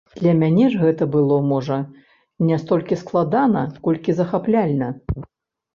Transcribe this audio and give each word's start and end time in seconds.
Для 0.19 0.31
мяне 0.43 0.69
ж 0.75 0.79
гэта 0.83 1.07
было, 1.15 1.37
можа, 1.51 1.77
не 2.49 2.59
столькі 2.65 3.01
складана, 3.03 3.61
колькі 3.89 4.11
захапляльна. 4.23 4.95